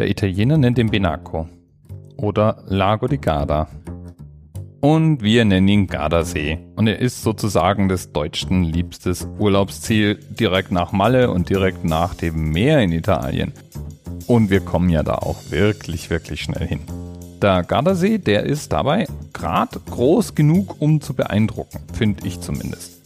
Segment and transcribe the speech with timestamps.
[0.00, 1.46] Der Italiener nennt den Benaco
[2.16, 3.68] oder Lago di Garda.
[4.80, 6.58] Und wir nennen ihn Gardasee.
[6.74, 12.50] Und er ist sozusagen des Deutschen liebstes Urlaubsziel direkt nach Malle und direkt nach dem
[12.50, 13.52] Meer in Italien.
[14.26, 16.80] Und wir kommen ja da auch wirklich, wirklich schnell hin.
[17.42, 22.99] Der Gardasee, der ist dabei gerade groß genug, um zu beeindrucken, finde ich zumindest.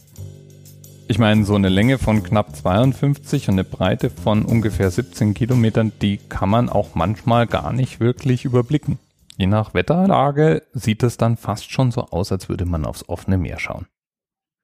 [1.07, 5.91] Ich meine, so eine Länge von knapp 52 und eine Breite von ungefähr 17 Kilometern,
[6.01, 8.97] die kann man auch manchmal gar nicht wirklich überblicken.
[9.37, 13.37] Je nach Wetterlage sieht es dann fast schon so aus, als würde man aufs offene
[13.37, 13.85] Meer schauen.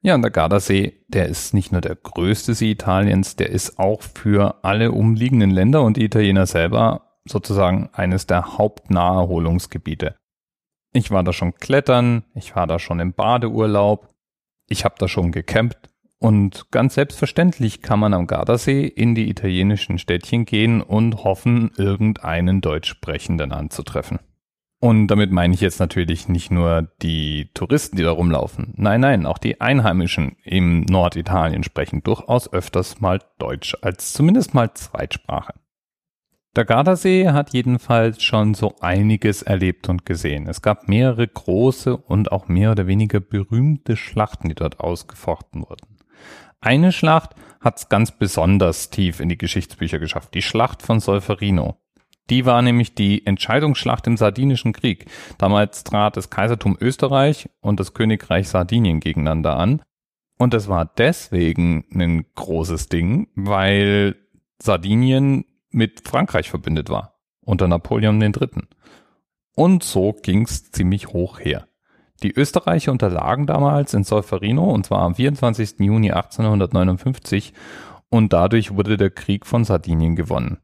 [0.02, 4.02] Ja, und der Gardasee, der ist nicht nur der größte See Italiens, der ist auch
[4.02, 10.16] für alle umliegenden Länder und Italiener selber sozusagen eines der Hauptnaherholungsgebiete.
[10.92, 14.10] Ich war da schon klettern, ich war da schon im Badeurlaub,
[14.68, 15.91] ich habe da schon gecampt
[16.22, 22.62] und ganz selbstverständlich kann man am Gardasee in die italienischen Städtchen gehen und hoffen, irgendeinen
[22.62, 24.20] Deutsch sprechenden anzutreffen.
[24.80, 28.72] Und damit meine ich jetzt natürlich nicht nur die Touristen, die da rumlaufen.
[28.78, 34.72] Nein, nein, auch die Einheimischen im Norditalien sprechen durchaus öfters mal Deutsch als zumindest mal
[34.76, 35.56] Zweitsprache.
[36.56, 40.46] Der Gardasee hat jedenfalls schon so einiges erlebt und gesehen.
[40.48, 46.01] Es gab mehrere große und auch mehr oder weniger berühmte Schlachten, die dort ausgefochten wurden.
[46.60, 51.78] Eine Schlacht hat es ganz besonders tief in die Geschichtsbücher geschafft, die Schlacht von Solferino.
[52.30, 55.06] Die war nämlich die Entscheidungsschlacht im Sardinischen Krieg.
[55.38, 59.82] Damals trat das Kaisertum Österreich und das Königreich Sardinien gegeneinander an.
[60.38, 64.16] Und es war deswegen ein großes Ding, weil
[64.62, 68.50] Sardinien mit Frankreich verbündet war, unter Napoleon III.
[69.56, 71.68] Und so ging's ziemlich hoch her.
[72.24, 75.80] Die Österreicher unterlagen damals in Solferino und zwar am 24.
[75.80, 77.54] Juni 1859
[78.10, 80.60] und dadurch wurde der Krieg von Sardinien gewonnen.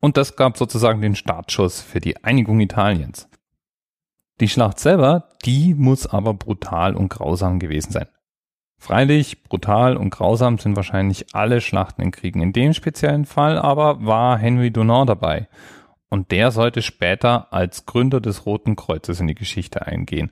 [0.00, 3.28] Und das gab sozusagen den Startschuss für die Einigung Italiens.
[4.40, 8.08] Die Schlacht selber, die muss aber brutal und grausam gewesen sein.
[8.78, 12.40] Freilich, brutal und grausam sind wahrscheinlich alle Schlachten in Kriegen.
[12.40, 15.48] In dem speziellen Fall aber war Henry Dunant dabei.
[16.08, 20.30] Und der sollte später als Gründer des Roten Kreuzes in die Geschichte eingehen.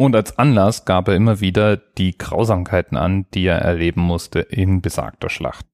[0.00, 4.80] Und als Anlass gab er immer wieder die Grausamkeiten an, die er erleben musste in
[4.80, 5.66] besagter Schlacht.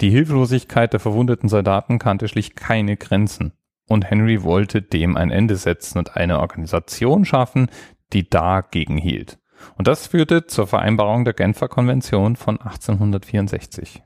[0.00, 3.52] Die Hilflosigkeit der verwundeten Soldaten kannte schlicht keine Grenzen.
[3.86, 7.70] Und Henry wollte dem ein Ende setzen und eine Organisation schaffen,
[8.14, 9.38] die dagegen hielt.
[9.76, 14.02] Und das führte zur Vereinbarung der Genfer Konvention von 1864.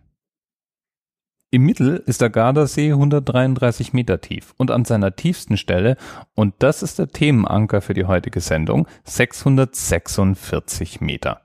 [1.54, 5.96] Im Mittel ist der Gardasee 133 Meter tief und an seiner tiefsten Stelle,
[6.34, 11.42] und das ist der Themenanker für die heutige Sendung, 646 Meter.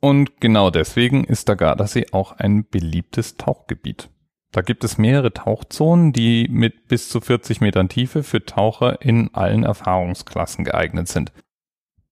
[0.00, 4.10] Und genau deswegen ist der Gardasee auch ein beliebtes Tauchgebiet.
[4.52, 9.34] Da gibt es mehrere Tauchzonen, die mit bis zu 40 Metern Tiefe für Taucher in
[9.34, 11.32] allen Erfahrungsklassen geeignet sind.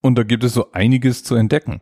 [0.03, 1.81] Und da gibt es so einiges zu entdecken.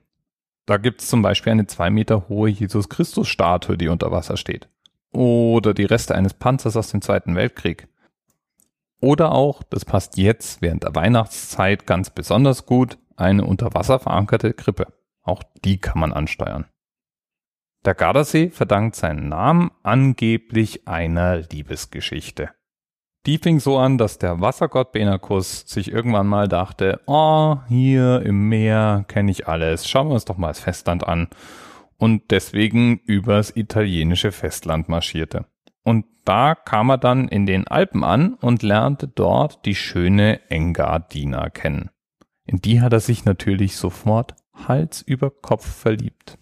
[0.66, 4.36] Da gibt es zum Beispiel eine zwei Meter hohe Jesus Christus Statue, die unter Wasser
[4.36, 4.68] steht.
[5.16, 7.88] Oder die Reste eines Panzers aus dem Zweiten Weltkrieg.
[9.00, 14.52] Oder auch, das passt jetzt während der Weihnachtszeit ganz besonders gut, eine unter Wasser verankerte
[14.52, 14.92] Krippe.
[15.22, 16.66] Auch die kann man ansteuern.
[17.86, 22.50] Der Gardasee verdankt seinen Namen angeblich einer Liebesgeschichte.
[23.24, 28.50] Die fing so an, dass der Wassergott Benakus sich irgendwann mal dachte, oh, hier im
[28.50, 31.28] Meer kenne ich alles, schauen wir uns doch mal das Festland an.
[31.98, 35.46] Und deswegen übers italienische Festland marschierte.
[35.82, 41.48] Und da kam er dann in den Alpen an und lernte dort die schöne Engadina
[41.48, 41.90] kennen.
[42.44, 46.38] In die hat er sich natürlich sofort Hals über Kopf verliebt.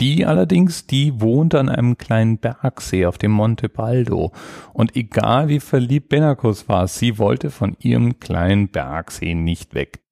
[0.00, 4.32] Die allerdings, die wohnt an einem kleinen Bergsee auf dem Monte Baldo.
[4.72, 10.03] Und egal wie verliebt Benacus war, sie wollte von ihrem kleinen Bergsee nicht weg.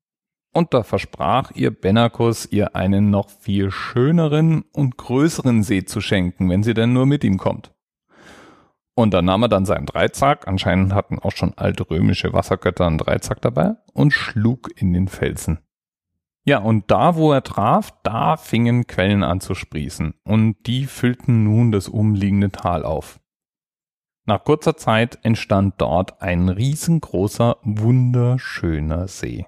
[0.52, 6.50] Und da versprach ihr Benacus, ihr einen noch viel schöneren und größeren See zu schenken,
[6.50, 7.72] wenn sie denn nur mit ihm kommt.
[8.94, 12.98] Und dann nahm er dann seinen Dreizack, anscheinend hatten auch schon alte römische Wassergötter einen
[12.98, 15.60] Dreizack dabei, und schlug in den Felsen.
[16.44, 21.44] Ja, und da, wo er traf, da fingen Quellen an zu sprießen, und die füllten
[21.44, 23.20] nun das umliegende Tal auf.
[24.26, 29.46] Nach kurzer Zeit entstand dort ein riesengroßer, wunderschöner See.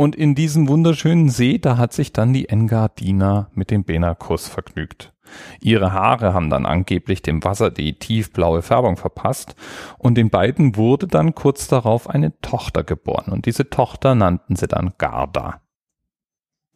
[0.00, 5.12] Und in diesem wunderschönen See, da hat sich dann die Engadina mit dem Benakus vergnügt.
[5.60, 9.56] Ihre Haare haben dann angeblich dem Wasser die tiefblaue Färbung verpasst
[9.98, 14.68] und den beiden wurde dann kurz darauf eine Tochter geboren und diese Tochter nannten sie
[14.68, 15.60] dann Garda.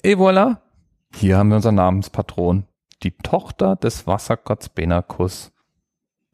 [0.03, 0.59] Et voilà,
[1.15, 2.65] hier haben wir unseren Namenspatron,
[3.05, 5.53] die Tochter des Wassergotts Benakus.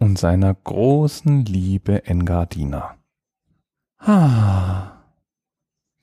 [0.00, 2.96] und seiner großen Liebe Engadina.
[3.98, 4.97] Ah,